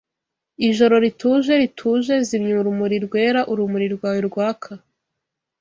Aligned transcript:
Ijoro 0.67 0.95
rituje, 1.03 1.51
rituje, 1.61 2.13
Zimya 2.27 2.55
urumuri 2.61 2.97
rwera 3.05 3.41
Urumuri 3.51 3.87
rwawe 3.95 4.19
rwaka 4.29 4.71